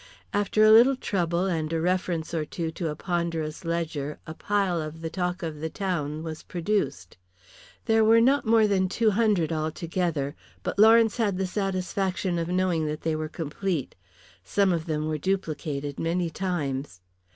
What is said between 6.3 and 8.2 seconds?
produced. There were